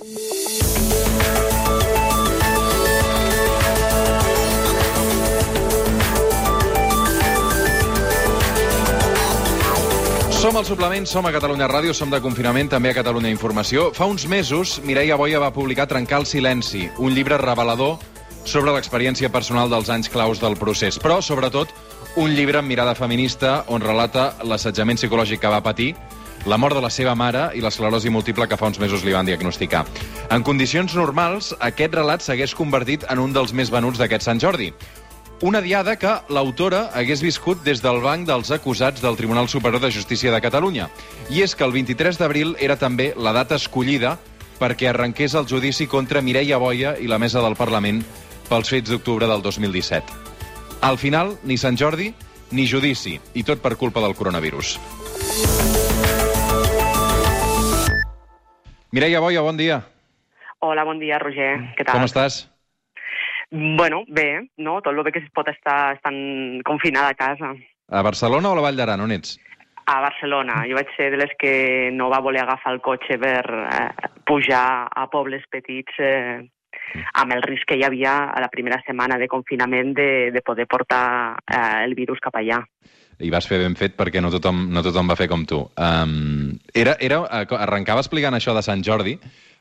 [0.00, 0.08] Som
[10.56, 13.90] al suplement, som a Catalunya Ràdio, som de confinament, també a Catalunya Informació.
[13.92, 17.98] Fa uns mesos, Mireia Boia va publicar Trencar el silenci, un llibre revelador
[18.48, 21.68] sobre l'experiència personal dels anys claus del procés, però, sobretot,
[22.16, 25.92] un llibre amb mirada feminista on relata l'assetjament psicològic que va patir,
[26.46, 29.28] la mort de la seva mare i l'esclerosi múltiple que fa uns mesos li van
[29.28, 29.84] diagnosticar.
[30.30, 34.70] En condicions normals, aquest relat s'hagués convertit en un dels més venuts d'aquest Sant Jordi.
[35.42, 39.90] Una diada que l'autora hagués viscut des del banc dels acusats del Tribunal Superior de
[39.90, 40.90] Justícia de Catalunya.
[41.30, 44.18] I és que el 23 d'abril era també la data escollida
[44.60, 48.02] perquè arrenqués el judici contra Mireia Boia i la mesa del Parlament
[48.50, 50.12] pels fets d'octubre del 2017.
[50.84, 52.12] Al final, ni Sant Jordi
[52.50, 54.76] ni judici, i tot per culpa del coronavirus.
[58.92, 59.82] Mireia Boia, bon dia.
[60.58, 61.52] Hola, bon dia, Roger.
[61.78, 62.00] Què tal?
[62.00, 62.40] Com estàs?
[63.50, 64.80] Bueno, bé, no?
[64.82, 66.18] Tot el bé que es pot estar estant
[66.66, 67.52] confinada a casa.
[67.86, 69.36] A Barcelona o a la Vall d'Aran, on ets?
[69.86, 70.64] A Barcelona.
[70.66, 71.52] Jo vaig ser de les que
[71.94, 76.42] no va voler agafar el cotxe per eh, pujar a pobles petits eh,
[77.14, 80.66] amb el risc que hi havia a la primera setmana de confinament de, de poder
[80.70, 82.62] portar eh, el virus cap allà.
[83.20, 85.60] I vas fer ben fet perquè no tothom, no tothom va fer com tu.
[85.76, 89.18] Um, era, era, arrencava explicant això de Sant Jordi,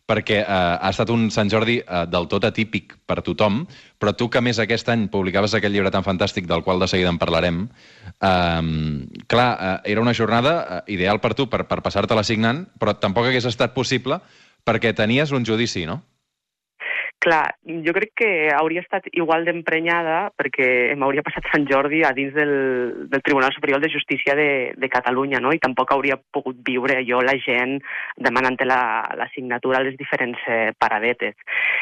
[0.10, 3.62] perquè eh, ha estat un Sant Jordi eh, del tot atípic per tothom,
[4.02, 7.12] però tu que més aquest any publicaves aquest llibre tan fantàstic del qual de seguida
[7.14, 7.66] en parlarem,
[8.18, 8.64] eh,
[9.30, 13.30] clar, eh, era una jornada eh, ideal per tu, per, per passar-te-la signant, però tampoc
[13.30, 14.22] hagués estat possible
[14.66, 16.02] perquè tenies un judici, no?
[17.20, 22.32] Clar, jo crec que hauria estat igual d'emprenyada perquè m'hauria passat Sant Jordi a dins
[22.32, 22.54] del,
[23.12, 25.52] del Tribunal Superior de Justícia de, de Catalunya, no?
[25.52, 27.76] I tampoc hauria pogut viure jo la gent
[28.16, 28.80] demanant la,
[29.20, 31.36] la signatura a les diferents eh, paradetes.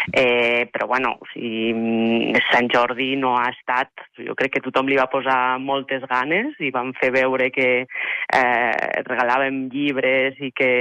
[0.10, 3.94] Eh, però, bueno, o sigui, Sant Jordi no ha estat...
[4.18, 9.02] Jo crec que tothom li va posar moltes ganes i van fer veure que eh,
[9.06, 10.72] regalàvem llibres i que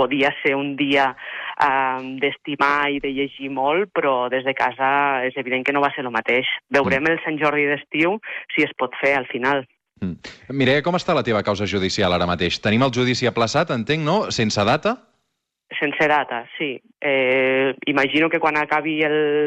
[0.00, 4.88] podia ser un dia eh, d'estimar i de llegir molt, però des de casa
[5.28, 6.48] és evident que no va ser el mateix.
[6.72, 8.18] Veurem el Sant Jordi d'estiu
[8.54, 9.66] si es pot fer al final.
[10.00, 10.16] Mm.
[10.56, 12.58] Mireia, com està la teva causa judicial ara mateix?
[12.64, 14.18] Tenim el judici aplaçat, entenc, no?
[14.32, 14.96] Sense data?
[15.78, 16.72] Sense data, sí.
[17.00, 18.98] Eh, imagino que quan acabi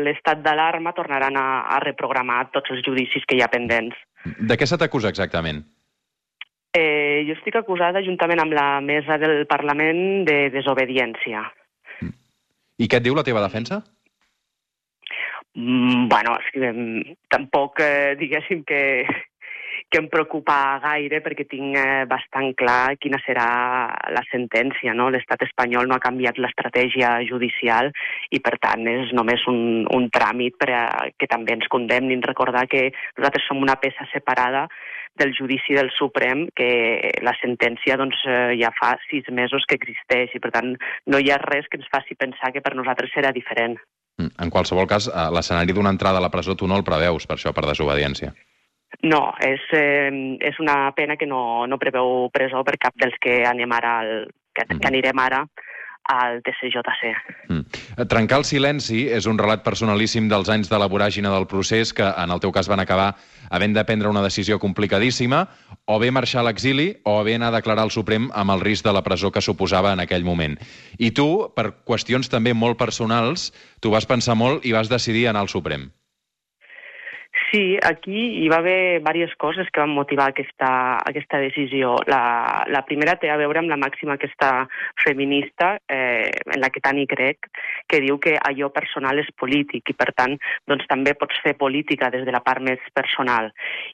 [0.06, 3.98] l'estat d'alarma tornaran a, a reprogramar tots els judicis que hi ha pendents.
[4.40, 5.66] De què se t'acusa exactament?
[6.74, 11.44] Eh, jo estic acusada, juntament amb la mesa del Parlament, de desobediència.
[12.82, 13.84] I què et diu la teva defensa?
[15.54, 19.06] Mm, bueno, és que, mm, tampoc eh, diguéssim que,
[19.94, 23.46] que em preocupa gaire perquè tinc eh, bastant clar quina serà
[24.10, 24.96] la sentència.
[24.98, 25.12] No?
[25.14, 27.92] L'estat espanyol no ha canviat l'estratègia judicial
[28.34, 30.84] i, per tant, és només un, un tràmit per a
[31.14, 32.26] que també ens condemnin.
[32.26, 32.88] Recordar que
[33.20, 34.66] nosaltres som una peça separada
[35.22, 40.34] del judici del Suprem, que la sentència doncs, eh, ja fa sis mesos que existeix
[40.34, 40.74] i, per tant,
[41.06, 43.78] no hi ha res que ens faci pensar que per nosaltres serà diferent.
[44.18, 47.30] Mm, en qualsevol cas, eh, l'escenari d'una entrada a la presó tu no el preveus,
[47.30, 48.34] per això, per desobediència.
[49.02, 53.42] No, és, eh, és una pena que no, no preveu presó per cap dels que
[53.48, 54.12] anem ara al,
[54.54, 55.44] que, que anirem ara
[56.04, 57.12] al TCJC.
[57.48, 58.06] Mm.
[58.12, 62.04] Trencar el silenci és un relat personalíssim dels anys de la voràgina del procés que,
[62.04, 63.14] en el teu cas, van acabar
[63.50, 65.46] havent de prendre una decisió complicadíssima,
[65.86, 68.86] o bé marxar a l'exili o bé anar a declarar al Suprem amb el risc
[68.86, 70.60] de la presó que suposava en aquell moment.
[71.00, 75.48] I tu, per qüestions també molt personals, tu vas pensar molt i vas decidir anar
[75.48, 75.92] al Suprem.
[77.54, 80.70] Sí, aquí hi va haver diverses coses que van motivar aquesta,
[81.06, 81.92] aquesta decisió.
[82.10, 84.64] La, la primera té a veure amb la màxima aquesta
[85.04, 87.52] feminista, eh, en la que tant hi crec,
[87.86, 90.34] que diu que allò personal és polític i, per tant,
[90.66, 93.52] doncs, també pots fer política des de la part més personal.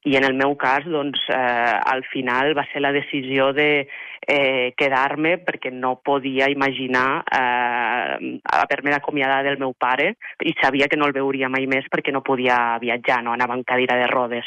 [0.07, 3.89] I en el meu cas, doncs, eh, al final va ser la decisió de
[4.29, 10.13] eh, quedar-me perquè no podia imaginar eh, haver-me d'acomiadar del meu pare
[10.45, 13.65] i sabia que no el veuria mai més perquè no podia viatjar, no anava en
[13.65, 14.45] cadira de rodes.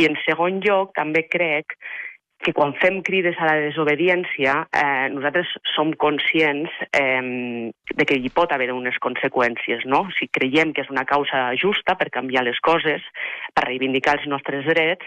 [0.00, 1.76] I en segon lloc, també crec
[2.42, 8.32] que quan fem crides a la desobediència, eh, nosaltres som conscients eh, de que hi
[8.34, 10.04] pot haver unes conseqüències, no?
[10.18, 13.06] Si creiem que és una causa justa per canviar les coses,
[13.54, 15.06] per reivindicar els nostres drets,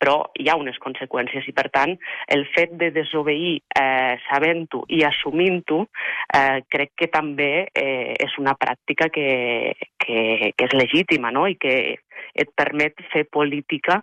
[0.00, 1.92] però hi ha unes conseqüències i, per tant,
[2.32, 8.56] el fet de desobeir eh, sabent-ho i assumint-ho eh, crec que també eh, és una
[8.56, 9.28] pràctica que,
[10.00, 11.44] que, que és legítima no?
[11.46, 11.76] i que
[12.32, 14.00] et permet fer política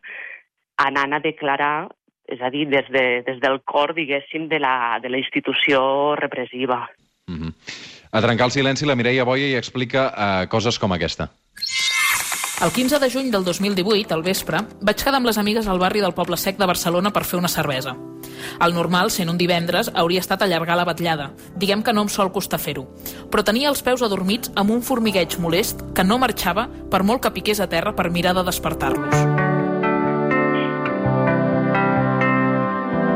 [0.77, 1.87] anant a declarar
[2.27, 6.89] és a dir, des, de, des del cor, diguéssim, de la, de la institució repressiva.
[7.27, 7.53] Mm -hmm.
[8.11, 11.29] A trencar el silenci, la Mireia Boia hi explica uh, coses com aquesta.
[12.63, 16.01] El 15 de juny del 2018, al vespre, vaig quedar amb les amigues al barri
[16.01, 17.93] del Poble Sec de Barcelona per fer una cervesa.
[18.65, 21.33] El normal, sent un divendres, hauria estat allargar la batllada.
[21.55, 22.87] Diguem que no em sol costar fer-ho.
[23.29, 27.35] Però tenia els peus adormits amb un formigueig molest que no marxava per molt que
[27.37, 29.46] piqués a terra per mirar de despertar-los.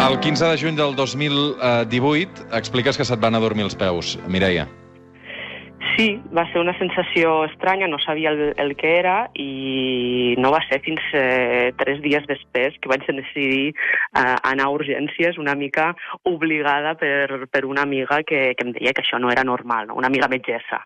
[0.01, 4.63] El 15 de juny del 2018 expliques que se't van adormir els peus, Mireia.
[5.91, 10.63] Sí, va ser una sensació estranya, no sabia el, el que era i no va
[10.65, 15.91] ser fins eh, tres dies després que vaig decidir eh, anar a urgències una mica
[16.25, 19.99] obligada per, per una amiga que, que em deia que això no era normal, no?
[20.01, 20.81] una amiga metgessa.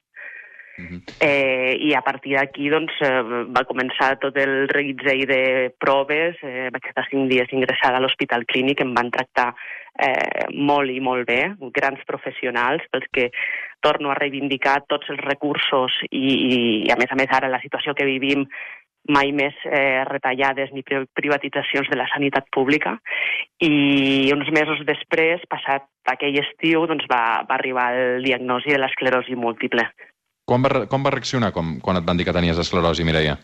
[0.78, 1.02] Uh -huh.
[1.20, 3.22] eh, I a partir d'aquí doncs, eh,
[3.56, 6.36] va començar tot el reguitzell de proves.
[6.44, 9.54] Eh, vaig estar cinc dies ingressada a l'Hospital Clínic, em van tractar
[10.00, 13.32] eh, molt i molt bé, grans professionals, pels que
[13.80, 16.26] torno a reivindicar tots els recursos i,
[16.88, 18.46] i a més a més ara la situació que vivim
[19.08, 22.96] mai més eh, retallades ni privatitzacions de la sanitat pública
[23.62, 29.38] i uns mesos després, passat aquell estiu, doncs va, va arribar el diagnosi de l'esclerosi
[29.38, 29.86] múltiple.
[30.46, 33.38] Quan va, com va reaccionar com, quan et van dir que tenies esclerosi, Mireia?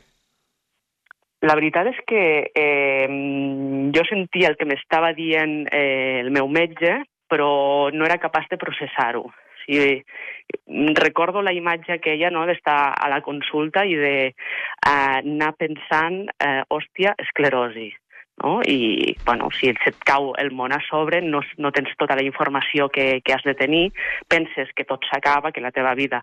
[1.42, 3.08] La veritat és que eh,
[3.96, 7.00] jo sentia el que m'estava dient eh, el meu metge,
[7.32, 9.24] però no era capaç de processar-ho.
[9.26, 10.04] O sigui,
[11.00, 17.16] recordo la imatge aquella no, d'estar a la consulta i d'anar eh, pensant, eh, hòstia,
[17.26, 17.90] esclerosi.
[18.42, 18.60] No?
[18.66, 22.90] I, bueno, si et cau el món a sobre, no, no tens tota la informació
[22.90, 23.92] que, que has de tenir,
[24.28, 26.22] penses que tot s'acaba, que la teva vida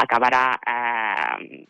[0.00, 1.66] acabarà eh,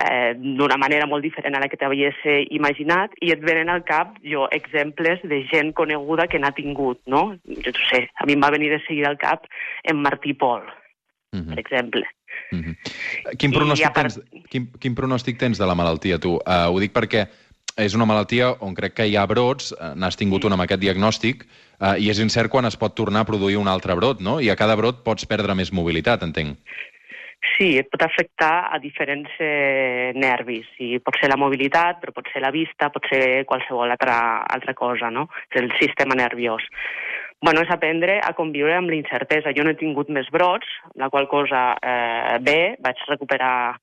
[0.00, 2.18] eh, d'una manera molt diferent a la que t'havies
[2.54, 7.26] imaginat i et venen al cap jo exemples de gent coneguda que n'ha tingut, no?
[7.44, 9.46] Jo no sé, a mi em va venir de seguida al cap
[9.82, 11.48] en Martí Pol, uh -huh.
[11.54, 12.04] per exemple.
[12.52, 12.74] Uh -huh.
[13.38, 14.14] quin, pronòstic part...
[14.14, 16.34] tens, quin, quin pronòstic tens de la malaltia, tu?
[16.34, 17.28] Uh, ho dic perquè
[17.80, 20.48] és una malaltia on crec que hi ha brots, uh, n'has tingut sí.
[20.48, 21.44] un amb aquest diagnòstic,
[21.80, 24.40] uh, i és incert quan es pot tornar a produir un altre brot, no?
[24.40, 26.58] I a cada brot pots perdre més mobilitat, entenc.
[27.54, 30.66] Sí, et pot afectar a diferents eh, nervis.
[30.80, 34.16] I pot ser la mobilitat, però pot ser la vista, pot ser qualsevol altra,
[34.56, 35.28] altra cosa, no?
[35.52, 36.64] És el sistema nerviós.
[37.42, 39.52] Bueno, és aprendre a conviure amb l'incertesa.
[39.56, 43.76] Jo no he tingut més brots, la qual cosa eh, bé, vaig recuperar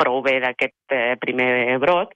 [0.00, 2.12] prou bé d'aquest eh, primer brot,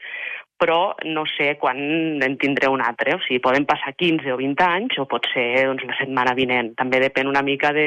[0.62, 1.78] però no sé quan
[2.22, 3.16] en tindré un altre.
[3.16, 6.74] O sigui, poden passar 15 o 20 anys o pot ser doncs, la setmana vinent.
[6.78, 7.86] També depèn una mica de,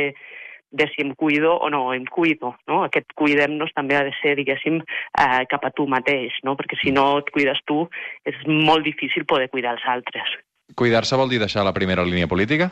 [0.75, 2.56] de si em cuido o no em cuido.
[2.68, 2.83] No?
[2.83, 6.57] Aquest cuidem-nos també ha de ser, diguéssim, eh, cap a tu mateix, no?
[6.59, 7.86] perquè si no et cuides tu
[8.27, 10.36] és molt difícil poder cuidar els altres.
[10.75, 12.71] Cuidar-se vol dir deixar la primera línia política?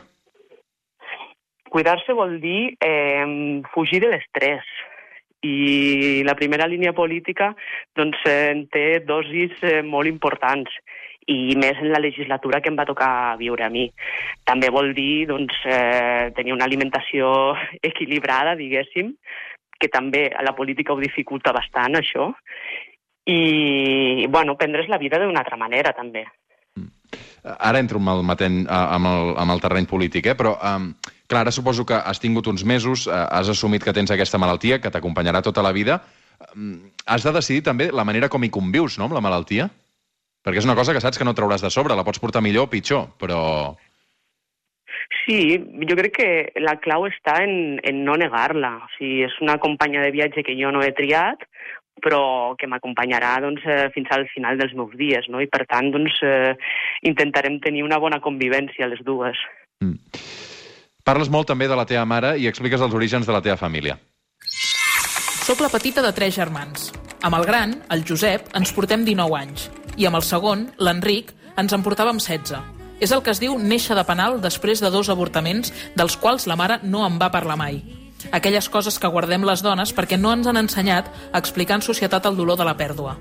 [1.74, 4.68] Cuidar-se vol dir eh, fugir de l'estrès,
[5.44, 7.52] i la primera línia política
[7.96, 10.72] doncs, eh, té dosis eh, molt importants
[11.28, 13.86] i més en la legislatura que em va tocar viure a mi.
[14.44, 17.30] També vol dir doncs, eh, tenir una alimentació
[17.92, 19.14] equilibrada, diguéssim,
[19.80, 22.32] que també a la política ho dificulta bastant, això,
[23.28, 26.26] i, bueno, prendre's la vida d'una altra manera, també.
[27.44, 30.36] Ara entro amb el, matent, amb el, amb el terreny polític, eh?
[30.40, 30.94] però um,
[31.28, 34.80] clar, ara suposo que has tingut uns mesos, uh, has assumit que tens aquesta malaltia,
[34.80, 36.00] que t'acompanyarà tota la vida.
[36.56, 39.68] Um, has de decidir també la manera com hi convius, no?, amb la malaltia?
[40.44, 42.68] Perquè és una cosa que saps que no trauràs de sobre, la pots portar millor
[42.68, 43.42] o pitjor, però...
[45.24, 45.56] Sí,
[45.88, 46.30] jo crec que
[46.64, 48.74] la clau està en, en no negar-la.
[48.84, 51.44] O sigui, és una companya de viatge que jo no he triat,
[52.02, 55.42] però que m'acompanyarà doncs, eh, fins al final dels meus dies, no?
[55.42, 56.56] i per tant doncs, eh,
[57.10, 59.38] intentarem tenir una bona convivència les dues.
[59.84, 60.00] Mm.
[61.04, 63.98] Parles molt també de la teva mare i expliques els orígens de la teva família.
[65.44, 66.94] Soc la petita de tres germans.
[67.24, 69.68] Amb el gran, el Josep, ens portem 19 anys
[70.00, 72.64] i amb el segon, l'Enric, ens en portàvem 16.
[73.04, 76.56] És el que es diu néixer de penal després de dos avortaments dels quals la
[76.56, 77.82] mare no en va parlar mai.
[78.32, 82.26] Aquelles coses que guardem les dones perquè no ens han ensenyat a explicar en societat
[82.30, 83.18] el dolor de la pèrdua.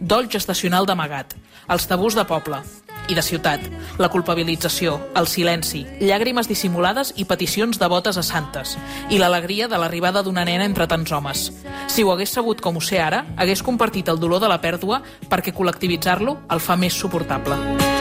[0.00, 1.34] Dol gestacional d'amagat,
[1.72, 2.60] els tabús de poble,
[3.08, 3.62] i de ciutat,
[3.98, 8.76] la culpabilització, el silenci, llàgrimes dissimulades i peticions devotes a santes,
[9.10, 11.50] i l'alegria de l'arribada d'una nena entre tants homes.
[11.88, 15.02] Si ho hagués sabut com ho sé ara, hagués compartit el dolor de la pèrdua
[15.30, 17.95] perquè col·lectivitzar-lo el fa més suportable.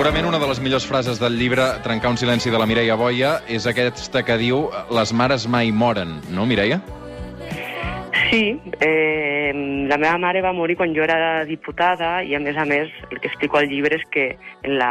[0.00, 3.34] Segurament una de les millors frases del llibre Trencar un silenci de la Mireia Boia
[3.52, 4.62] és aquesta que diu
[4.96, 6.78] les mares mai moren, no, Mireia?
[8.30, 9.52] Sí, eh,
[9.92, 13.20] la meva mare va morir quan jo era diputada i, a més a més, el
[13.20, 14.26] que explico al llibre és que
[14.62, 14.88] en la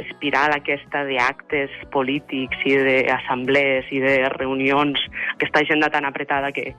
[0.00, 4.96] espiral aquesta d'actes polítics i d'assemblees i de reunions,
[5.36, 6.70] aquesta agenda tan apretada que,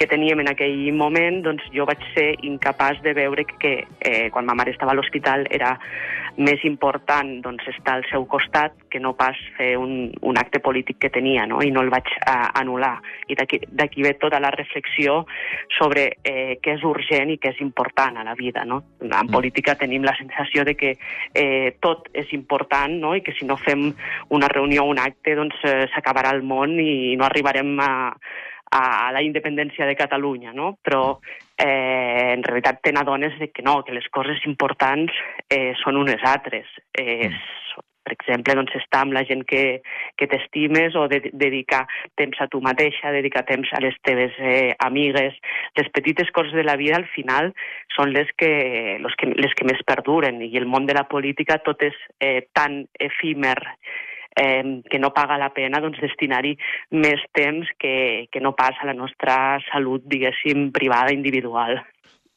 [0.00, 4.48] que teníem en aquell moment, doncs jo vaig ser incapaç de veure que eh, quan
[4.48, 5.76] ma mare estava a l'hospital era
[6.36, 10.98] més important doncs, estar al seu costat que no pas fer un, un acte polític
[11.02, 11.60] que tenia, no?
[11.62, 12.96] i no el vaig uh, anul·lar.
[13.30, 15.22] I d'aquí ve tota la reflexió
[15.78, 18.64] sobre eh, què és urgent i què és important a la vida.
[18.68, 18.82] No?
[19.02, 19.32] En mm.
[19.34, 20.94] política tenim la sensació de que
[21.34, 23.14] eh, tot és important no?
[23.14, 23.90] i que si no fem
[24.34, 27.92] una reunió o un acte doncs eh, s'acabarà el món i no arribarem a,
[28.70, 30.78] a la independència de Catalunya, no?
[30.82, 31.20] Però
[31.56, 35.12] eh, en realitat te n'adones que no, que les coses importants
[35.48, 36.66] eh, són unes altres.
[36.92, 37.84] Eh, mm.
[38.04, 39.80] per exemple, doncs, estar amb la gent que,
[40.18, 41.86] que t'estimes o de, dedicar
[42.20, 45.38] temps a tu mateixa, dedicar temps a les teves eh, amigues.
[45.78, 47.54] Les petites coses de la vida, al final,
[47.96, 51.62] són les que, les que, les que més perduren i el món de la política
[51.64, 53.56] tot és eh, tan efímer
[54.36, 56.54] eh, que no paga la pena doncs, destinar-hi
[56.90, 61.80] més temps que, que no passa la nostra salut, diguéssim, privada, individual.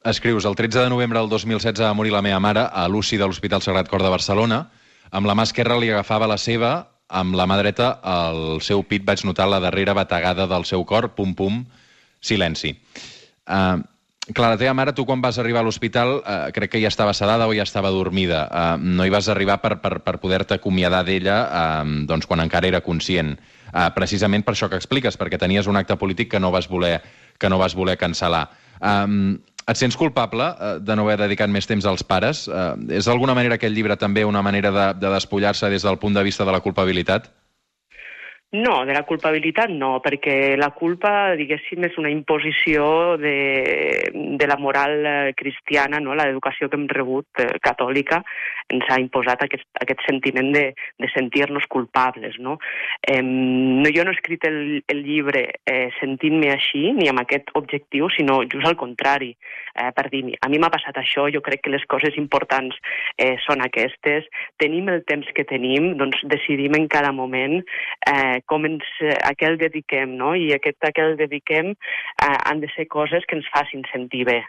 [0.07, 3.27] Escrius, el 13 de novembre del 2016 va morir la meva mare a l'UCI de
[3.27, 4.67] l'Hospital Sagrat Cor de Barcelona.
[5.11, 6.71] Amb la mà esquerra li agafava la seva,
[7.07, 11.09] amb la mà dreta al seu pit vaig notar la darrera bategada del seu cor,
[11.15, 11.63] pum-pum,
[12.21, 12.75] silenci.
[13.47, 13.79] Uh,
[14.27, 17.13] Clar, la teva mare, tu quan vas arribar a l'hospital, eh, crec que ja estava
[17.15, 18.41] sedada o ja estava dormida.
[18.51, 22.67] Eh, no hi vas arribar per, per, per poder-te acomiadar d'ella eh, doncs, quan encara
[22.67, 23.37] era conscient.
[23.71, 26.99] Eh, precisament per això que expliques, perquè tenies un acte polític que no vas voler,
[27.39, 28.49] que no vas voler cancel·lar.
[28.81, 32.49] Eh, et sents culpable eh, de no haver dedicat més temps als pares?
[32.51, 36.15] Eh, és d'alguna manera aquest llibre també una manera de, de despullar-se des del punt
[36.15, 37.31] de vista de la culpabilitat?
[38.49, 44.07] No, de la culpabilitat no, perquè la culpa, diguéssim, és una imposició de,
[44.39, 46.15] de la moral eh, cristiana, no?
[46.15, 48.21] l'educació que hem rebut eh, catòlica
[48.71, 52.39] ens ha imposat aquest, aquest sentiment de, de sentir-nos culpables.
[52.39, 52.55] No?
[53.03, 53.91] Eh, no?
[53.91, 58.39] Jo no he escrit el, el llibre eh, sentint-me així, ni amb aquest objectiu, sinó
[58.47, 59.33] just al contrari,
[59.77, 62.75] eh, per dir a mi m'ha passat això, jo crec que les coses importants
[63.17, 64.27] eh, són aquestes,
[64.61, 68.85] tenim el temps que tenim, doncs decidim en cada moment eh, com ens,
[69.23, 70.33] a què el dediquem, no?
[70.35, 74.25] I aquest a què el dediquem eh, han de ser coses que ens facin sentir
[74.27, 74.41] bé.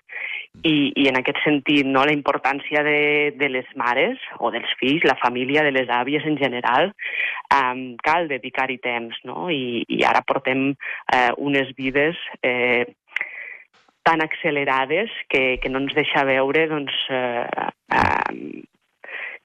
[0.66, 5.06] I, i en aquest sentit, no, la importància de, de les mares o dels fills,
[5.06, 6.92] la família, de les àvies en general,
[7.54, 9.49] eh, cal dedicar-hi temps, no?
[9.52, 12.87] I, I ara portem eh, unes vides eh,
[14.09, 17.45] tan accelerades que, que no ens deixa veure doncs, eh,
[17.93, 18.62] eh,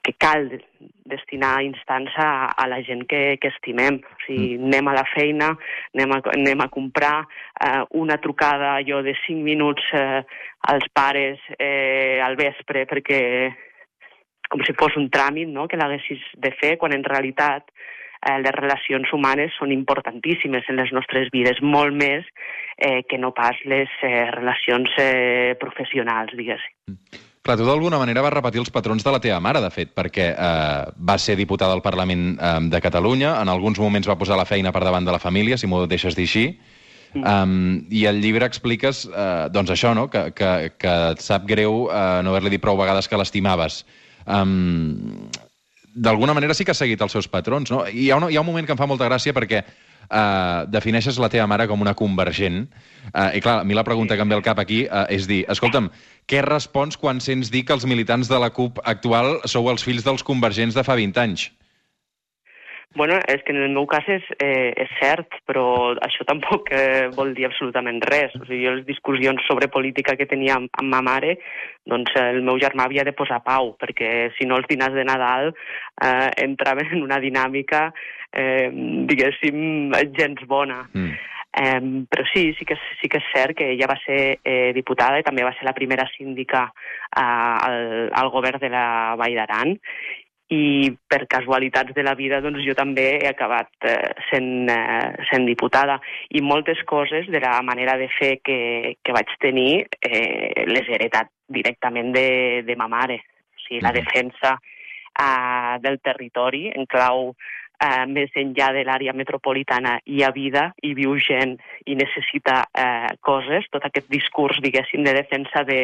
[0.03, 0.45] que cal
[1.03, 3.99] destinar instants a, a la gent que, que estimem.
[3.99, 4.69] O sigui, mm.
[4.69, 5.49] anem a la feina,
[5.95, 7.25] anem a, anem a comprar
[7.59, 10.23] eh, una trucada allò de cinc minuts eh,
[10.71, 13.19] als pares eh, al vespre perquè
[14.47, 15.67] com si fos un tràmit no?
[15.67, 17.67] que l'haguessis de fer, quan en realitat
[18.23, 22.25] eh, les relacions humanes són importantíssimes en les nostres vides, molt més
[22.77, 26.73] eh, que no pas les eh, relacions eh, professionals, diguéssim.
[26.91, 27.21] Mm.
[27.43, 30.29] Clar, tu d'alguna manera vas repetir els patrons de la teva mare, de fet, perquè
[30.31, 34.47] eh, va ser diputada al Parlament eh, de Catalunya, en alguns moments va posar la
[34.47, 36.47] feina per davant de la família, si m'ho deixes dir així,
[37.13, 40.07] Um, I al llibre expliques uh, doncs això, no?
[40.09, 43.83] que, que, que et sap greu uh, no haver-li dit prou vegades que l'estimaves.
[44.25, 45.29] Um,
[45.93, 47.71] D'alguna manera sí que has seguit els seus patrons.
[47.71, 47.83] No?
[47.85, 51.19] Hi ha, un, hi ha un moment que em fa molta gràcia perquè uh, defineixes
[51.21, 52.63] la teva mare com una convergent.
[53.11, 55.27] Uh, I clar, a mi la pregunta que em ve al cap aquí uh, és
[55.29, 55.91] dir, escolta'm,
[56.29, 60.05] què respons quan sents dir que els militants de la CUP actual sou els fills
[60.07, 61.49] dels convergents de fa 20 anys?
[62.95, 67.09] Bueno, és que en el meu cas és, eh, és cert, però això tampoc eh,
[67.15, 68.35] vol dir absolutament res.
[68.37, 71.39] O sigui, les discussions sobre política que tenia amb, amb ma mare,
[71.89, 75.53] doncs el meu germà havia de posar pau, perquè si no els dinars de Nadal
[75.53, 77.87] eh, entraven en una dinàmica,
[78.29, 78.69] eh,
[79.09, 80.83] diguéssim, gens bona.
[80.93, 81.21] Mm.
[81.53, 85.19] Eh, però sí, sí que, sí que és cert que ella va ser eh, diputada
[85.21, 88.85] i també va ser la primera síndica eh, al, al govern de la
[89.21, 89.75] Vall d'Aran
[90.53, 95.47] i per casualitats de la vida doncs jo també he acabat eh, sent, eh, sent
[95.49, 98.59] diputada i moltes coses de la manera de fer que,
[99.01, 102.27] que vaig tenir eh, les he heretat directament de,
[102.67, 103.21] de ma mare.
[103.55, 107.33] O sigui, la defensa eh, del territori en clau
[107.83, 111.55] eh, més enllà de l'àrea metropolitana hi ha vida, hi viu gent
[111.85, 113.69] i necessita eh, coses.
[113.73, 115.79] Tot aquest discurs, diguéssim, de defensa de,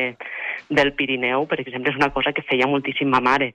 [0.69, 3.53] del Pirineu, per exemple, és una cosa que feia moltíssim ma mare.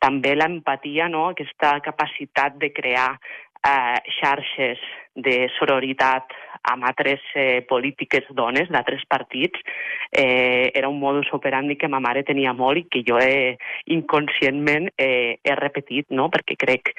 [0.00, 1.28] També l'empatia, no?
[1.30, 3.10] aquesta capacitat de crear
[3.66, 4.80] eh, xarxes
[5.14, 6.32] de sororitat
[6.70, 9.60] amb altres eh, polítiques dones d'altres partits,
[10.12, 13.56] eh, era un modus operandi que ma mare tenia molt i que jo he,
[13.96, 16.28] inconscientment eh, he repetit, no?
[16.32, 16.92] perquè crec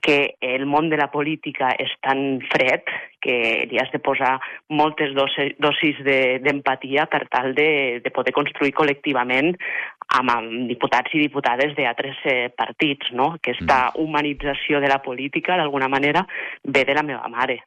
[0.00, 2.86] que el món de la política és tan fred
[3.18, 4.36] que li has de posar
[4.70, 5.10] moltes
[5.58, 9.56] dosis d'empatia de, per tal de, de poder construir col·lectivament
[10.08, 13.12] amb, diputats i diputades d'altres eh, partits.
[13.12, 13.34] No?
[13.38, 14.04] Aquesta mm.
[14.04, 16.26] humanització de la política, d'alguna manera,
[16.64, 17.60] ve de la meva mare.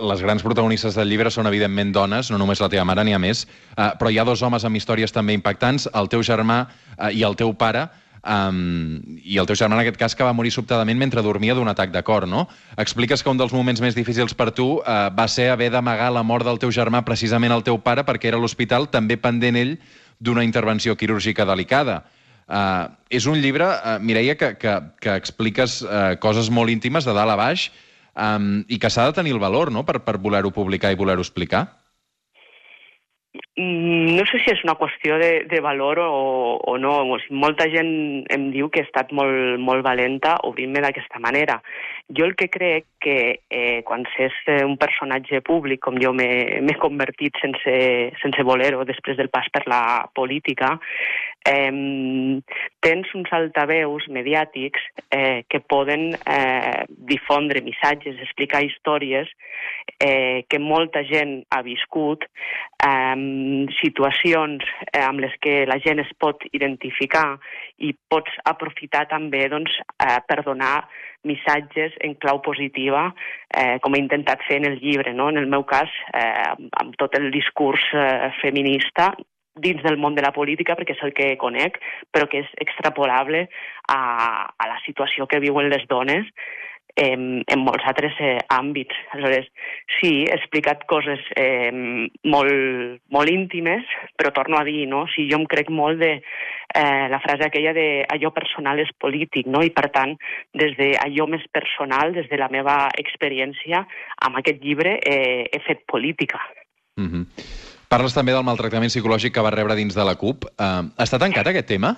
[0.00, 3.20] Les grans protagonistes del llibre són, evidentment, dones, no només la teva mare, n'hi ha
[3.22, 3.44] més,
[3.76, 7.22] uh, però hi ha dos homes amb històries també impactants, el teu germà uh, i
[7.26, 7.90] el teu pare,
[8.22, 11.66] Um, I el teu germà, en aquest cas, que va morir sobtadament mentre dormia d'un
[11.66, 12.44] atac de cor, no?
[12.78, 16.22] Expliques que un dels moments més difícils per tu uh, va ser haver d'amagar la
[16.22, 19.74] mort del teu germà precisament al teu pare perquè era a l'hospital, també pendent ell
[20.22, 22.02] d'una intervenció quirúrgica delicada.
[22.46, 27.14] Uh, és un llibre, uh, Mireia, que, que, que expliques uh, coses molt íntimes de
[27.16, 27.68] dalt a baix
[28.14, 29.86] um, i que s'ha de tenir el valor no?
[29.88, 31.66] per, per voler-ho publicar i voler-ho explicar.
[33.34, 36.92] Mm, no sé si és una qüestió de, de valor o, o no.
[37.14, 37.92] O sigui, molta gent
[38.32, 41.56] em diu que he estat molt, molt valenta obrint-me d'aquesta manera.
[42.12, 43.16] Jo el que crec que
[43.48, 44.36] eh, quan s'és
[44.66, 47.76] un personatge públic, com jo m'he convertit sense,
[48.20, 49.82] sense voler-ho després del pas per la
[50.14, 50.74] política,
[51.48, 52.40] eh,
[52.82, 59.30] tens uns altaveus mediàtics eh, que poden eh, difondre missatges, explicar històries
[59.98, 62.26] eh, que molta gent ha viscut,
[62.82, 63.16] eh,
[63.80, 67.38] situacions eh, amb les que la gent es pot identificar
[67.82, 70.82] i pots aprofitar també doncs, eh, per donar
[71.24, 73.12] missatges en clau positiva,
[73.54, 75.14] eh, com he intentat fer en el llibre.
[75.14, 75.28] No?
[75.30, 79.12] En el meu cas, eh, amb tot el discurs eh, feminista,
[79.54, 81.78] dins del món de la política, perquè és el que conec,
[82.10, 83.46] però que és extrapolable
[83.88, 84.00] a,
[84.56, 86.28] a la situació que viuen les dones
[86.96, 88.96] en, en molts altres eh, àmbits.
[89.12, 89.48] Aleshores,
[89.98, 91.70] sí, he explicat coses eh,
[92.28, 95.04] molt, molt íntimes, però torno a dir, no?
[95.14, 99.48] Si jo em crec molt de eh, la frase aquella de allò personal és polític,
[99.48, 99.64] no?
[99.64, 100.16] I per tant,
[100.52, 103.84] des de allò més personal, des de la meva experiència,
[104.26, 106.40] amb aquest llibre eh, he fet política.
[107.00, 107.71] Mm -hmm.
[107.92, 110.46] Parles també del maltractament psicològic que va rebre dins de la CUP.
[110.56, 111.92] Uh, està tancat aquest tema?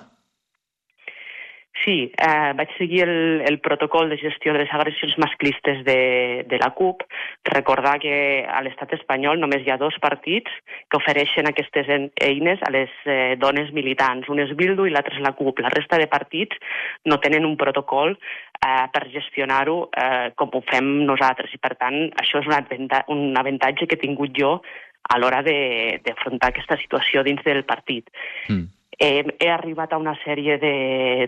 [1.85, 6.57] Sí, eh, vaig seguir el, el protocol de gestió de les agressions masclistes de, de
[6.59, 7.03] la CUP.
[7.47, 10.51] Recordar que a l'estat espanyol només hi ha dos partits
[10.89, 14.31] que ofereixen aquestes eines a les eh, dones militants.
[14.31, 15.61] Un és Bildu i l'altre és la CUP.
[15.61, 16.57] La resta de partits
[17.05, 21.53] no tenen un protocol eh, per gestionar-ho eh, com ho fem nosaltres.
[21.53, 24.57] I, per tant, això és un, un avantatge que he tingut jo
[25.05, 28.09] a l'hora d'afrontar aquesta situació dins del partit.
[28.49, 30.57] Mm eh, he arribat a una sèrie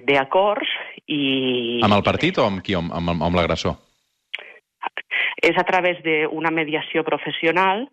[0.05, 0.69] d'acords
[1.05, 1.81] i...
[1.83, 2.75] Amb el partit o amb qui?
[2.77, 3.77] Amb, amb, amb l'agressor?
[5.43, 7.85] És a través d'una mediació professional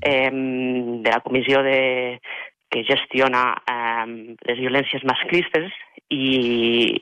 [0.00, 2.20] eh, de la comissió de,
[2.70, 4.06] que gestiona eh,
[4.46, 5.74] les violències masclistes
[6.14, 6.96] i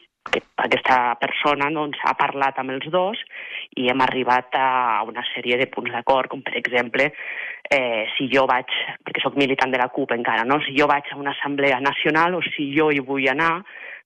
[0.56, 3.20] aquesta persona doncs, ha parlat amb els dos
[3.80, 8.44] i hem arribat a una sèrie de punts d'acord, com per exemple eh, si jo
[8.50, 8.70] vaig,
[9.02, 10.60] perquè sóc militant de la CUP encara, no?
[10.64, 13.56] si jo vaig a una assemblea nacional o si jo hi vull anar,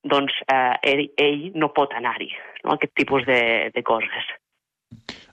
[0.04, 2.31] doncs eh, ell, ell no pot anar-hi,
[2.64, 2.76] no?
[2.76, 3.40] aquest tipus de,
[3.74, 4.33] de coses.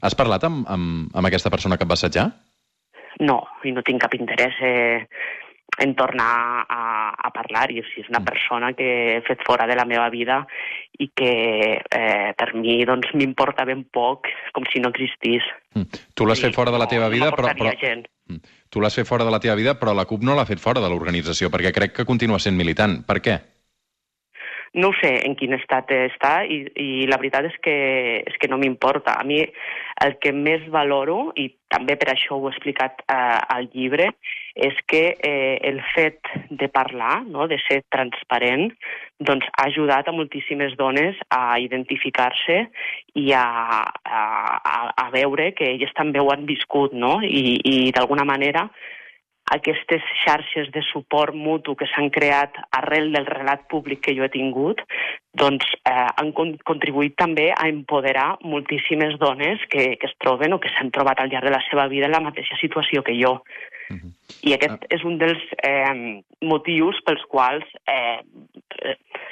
[0.04, 2.28] Has parlat amb, amb, amb aquesta persona que et va assetjar?
[3.24, 4.58] No, i no tinc cap interès.
[4.60, 5.06] Eh,
[5.78, 7.82] en tornar a, a parlar-hi.
[7.82, 8.30] O sigui, és una mm.
[8.30, 10.42] persona que he fet fora de la meva vida
[11.00, 11.32] i que
[11.84, 15.44] eh, per mi doncs m'importa ben poc, com si no existís.
[15.76, 16.06] Mm.
[16.16, 17.52] Tu l'has fet fora de la teva vida, no però...
[17.52, 17.74] però...
[17.82, 18.08] Gent.
[18.32, 18.40] Mm.
[18.72, 20.82] Tu l'has fet fora de la teva vida, però la CUP no l'ha fet fora
[20.84, 23.04] de l'organització, perquè crec que continua sent militant.
[23.08, 23.36] Per què?
[24.76, 27.76] No sé en quin estat està i, i la veritat és que,
[28.28, 29.14] és que no m'importa.
[29.16, 29.40] A mi
[30.04, 34.10] el que més valoro, i també per això ho he explicat eh, al llibre,
[34.56, 38.70] és que eh, el fet de parlar, no, de ser transparent,
[39.20, 42.62] doncs ha ajudat a moltíssimes dones a identificar-se
[43.20, 43.46] i a,
[43.84, 44.24] a,
[44.96, 47.20] a veure que elles també ho han viscut, no?
[47.22, 48.70] I, i d'alguna manera
[49.54, 54.32] aquestes xarxes de suport mutu que s'han creat arrel del relat públic que jo he
[54.34, 54.82] tingut,
[55.38, 60.60] doncs eh, han con contribuït també a empoderar moltíssimes dones que, que es troben o
[60.60, 63.42] que s'han trobat al llarg de la seva vida en la mateixa situació que jo.
[63.94, 64.12] Uh -huh.
[64.50, 68.20] I aquest uh és un dels eh, motius pels quals eh,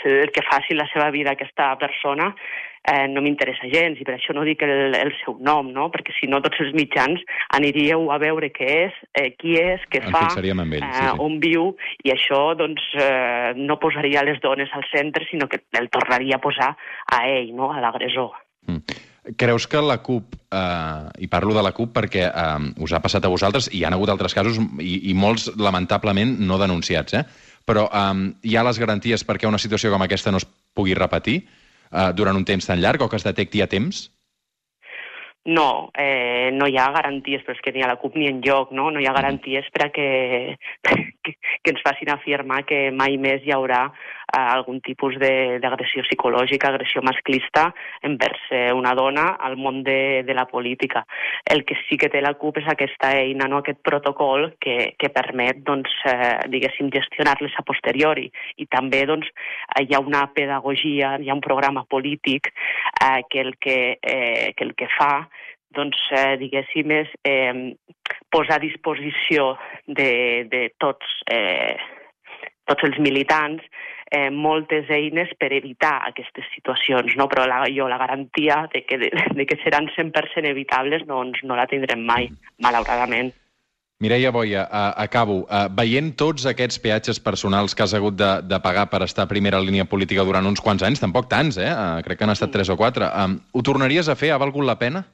[0.06, 2.36] el que faci la seva vida aquesta persona
[2.84, 5.88] eh, no m'interessa gens i per això no dic el, el seu nom, no?
[5.94, 7.24] perquè si no tots els mitjans
[7.56, 11.14] aniríeu a veure què és, eh, qui és, què fa, ell, eh, sí, sí.
[11.24, 11.72] on viu,
[12.04, 16.44] i això doncs, eh, no posaria les dones al centre, sinó que el tornaria a
[16.44, 17.72] posar a ell, no?
[17.72, 18.36] a l'agressor.
[18.68, 19.02] Mm.
[19.40, 23.24] Creus que la CUP, eh, i parlo de la CUP perquè eh, us ha passat
[23.24, 27.24] a vosaltres, i hi ha hagut altres casos, i, i molts, lamentablement, no denunciats, eh?
[27.64, 31.46] però eh, hi ha les garanties perquè una situació com aquesta no es pugui repetir
[31.94, 34.08] eh, durant un temps tan llarg o que es detecti a temps?
[35.46, 38.40] No, eh, no hi ha garanties, però és que ni a la CUP ni en
[38.46, 38.88] lloc, no?
[38.96, 40.56] No hi ha garanties per a que,
[41.24, 46.70] que, que ens facin afirmar que mai més hi haurà eh, algun tipus d'agressió psicològica,
[46.72, 47.66] agressió masclista
[48.08, 51.04] envers eh, una dona al món de, de la política.
[51.44, 53.60] El que sí que té la CUP és aquesta eina, no?
[53.60, 58.30] aquest protocol que, que permet, doncs, eh, diguéssim, gestionar-les a posteriori.
[58.64, 59.28] I també doncs,
[59.84, 64.72] hi ha una pedagogia, hi ha un programa polític eh, que, el que, eh, que
[64.72, 65.14] el que fa
[65.76, 67.74] doncs, eh, diguéssim, és eh,
[68.34, 69.54] posar a disposició
[69.88, 71.76] de, de tots, eh,
[72.70, 73.66] tots els militants
[74.14, 77.28] eh, moltes eines per evitar aquestes situacions, no?
[77.30, 81.58] però la, jo la garantia de que, de, de que seran 100% evitables doncs, no
[81.58, 82.30] la tindrem mai,
[82.62, 83.34] malauradament.
[84.04, 85.44] Mireia Boia, uh, acabo.
[85.48, 89.32] Uh, veient tots aquests peatges personals que has hagut de, de pagar per estar a
[89.32, 91.70] primera línia política durant uns quants anys, tampoc tants, eh?
[91.72, 93.08] Uh, crec que han estat tres o quatre.
[93.16, 94.34] Um, ho tornaries a fer?
[94.34, 95.06] Ha valgut la pena?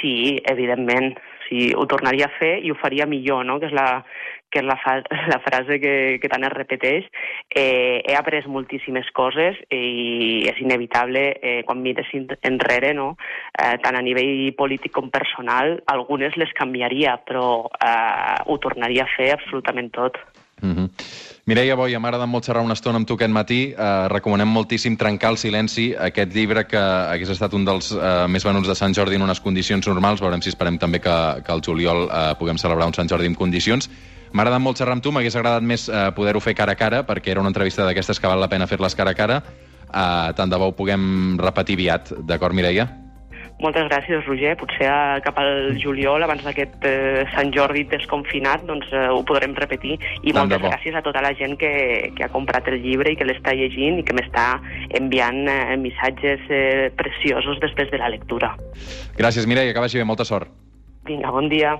[0.00, 1.16] Sí, evidentment.
[1.48, 3.60] Sí, ho tornaria a fer i ho faria millor, no?
[3.62, 4.02] que és la,
[4.50, 4.96] que és la, fa,
[5.32, 7.06] la frase que, que tant es repeteix.
[7.50, 13.12] Eh, he après moltíssimes coses i és inevitable, eh, quan mires enrere, no?
[13.54, 17.46] eh, tant a nivell polític com personal, algunes les canviaria, però
[17.78, 20.18] eh, ho tornaria a fer absolutament tot.
[20.62, 20.90] Mm -hmm.
[21.46, 23.74] Mireia Boia, m'ha molt xerrar una estona amb tu aquest matí.
[23.78, 28.44] Eh, recomanem moltíssim Trencar el silenci, aquest llibre que hagués estat un dels eh, més
[28.44, 30.20] venuts de Sant Jordi en unes condicions normals.
[30.20, 33.34] Veurem si esperem també que, que al juliol eh, puguem celebrar un Sant Jordi en
[33.34, 33.88] condicions.
[34.32, 37.06] M'ha agradat molt xerrar amb tu, m'hagués agradat més eh, poder-ho fer cara a cara,
[37.06, 39.42] perquè era una entrevista d'aquestes que val la pena fer-les cara a cara.
[39.86, 43.05] Eh, tant de bo ho puguem repetir aviat, d'acord, Mireia?
[43.62, 44.52] Moltes gràcies, Roger.
[44.60, 49.56] Potser eh, cap al juliol, abans d'aquest eh, Sant Jordi desconfinat, doncs eh, ho podrem
[49.56, 49.96] repetir.
[49.96, 51.72] I Tant moltes gràcies a tota la gent que,
[52.16, 54.46] que ha comprat el llibre i que l'està llegint i que m'està
[55.00, 58.52] enviant eh, missatges eh, preciosos després de la lectura.
[59.16, 60.06] Gràcies, Mireia, que vagi bé.
[60.06, 60.52] Molta sort.
[61.06, 61.72] Vinga, bon dia.